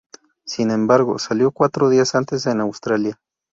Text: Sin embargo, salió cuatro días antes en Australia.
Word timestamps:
Sin 0.47 0.71
embargo, 0.71 1.19
salió 1.19 1.51
cuatro 1.51 1.87
días 1.89 2.15
antes 2.15 2.47
en 2.47 2.59
Australia. 2.59 3.19